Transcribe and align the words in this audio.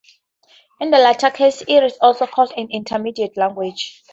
In 0.79 0.89
the 0.89 0.97
latter 0.97 1.29
case 1.29 1.61
it 1.61 1.83
is 1.83 1.95
also 2.01 2.25
called 2.25 2.51
an 2.57 2.69
"intermediate 2.71 3.37
language". 3.37 4.01